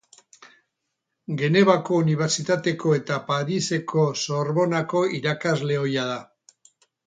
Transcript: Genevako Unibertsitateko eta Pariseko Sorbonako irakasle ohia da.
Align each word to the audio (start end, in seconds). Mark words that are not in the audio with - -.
Genevako 1.41 1.99
Unibertsitateko 2.05 2.95
eta 3.01 3.19
Pariseko 3.29 4.09
Sorbonako 4.25 5.07
irakasle 5.23 5.81
ohia 5.87 6.11
da. 6.13 6.21